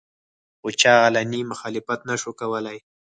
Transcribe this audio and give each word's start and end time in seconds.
خو 0.59 0.67
چا 0.81 0.93
علني 1.05 1.41
مخالفت 1.51 1.99
نشو 2.09 2.31
کولې 2.39 2.77